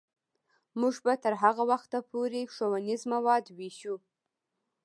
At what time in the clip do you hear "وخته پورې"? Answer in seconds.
1.71-2.41